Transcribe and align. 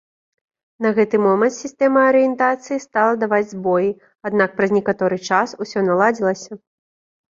На 0.85 0.89
гэты 0.97 1.19
момант 1.25 1.53
сістэма 1.57 2.07
арыентацыі 2.13 2.83
стала 2.87 3.13
даваць 3.27 3.45
збоі, 3.55 3.95
аднак 4.31 4.49
праз 4.59 4.69
некаторы 4.83 5.25
час 5.33 5.49
усё 5.65 5.89
наладзілася. 5.89 6.53